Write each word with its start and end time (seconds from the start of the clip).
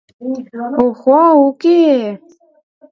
О-хо, 0.83 1.19
уке-э! 1.45 2.09